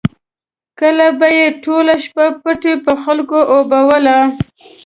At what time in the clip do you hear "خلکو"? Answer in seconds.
3.03-3.39